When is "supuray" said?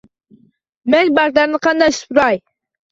2.01-2.45